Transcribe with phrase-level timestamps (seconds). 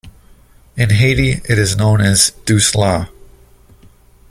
[0.77, 3.07] In Haiti, it is known as "douce lait".